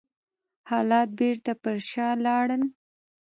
[0.69, 2.61] حالات بېرته پر شا لاړل.